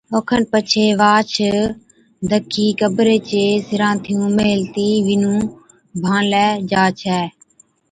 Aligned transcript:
اوکن 0.15 0.41
پڇي 0.51 0.85
واھچ 0.99 1.33
دکِي 2.29 2.67
قبري 2.79 3.17
چي 3.29 3.43
سِرانٿيُون 3.67 4.29
ميھلتِي 4.37 4.89
وِنُون 5.05 5.39
ڀانلَي 6.01 6.45
جا 6.69 6.83
ڇَي 6.99 7.21